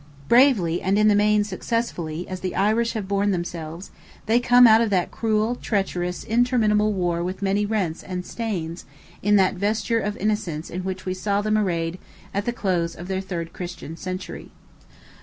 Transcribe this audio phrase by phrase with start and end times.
[0.27, 3.91] Bravely and in the main successfully as the Irish have borne themselves,
[4.25, 8.85] they come out of that cruel, treacherous, interminable war with many rents and stains
[9.21, 11.99] in that vesture of innocence in which we saw them arrayed
[12.33, 14.49] at the close of their third Christian century.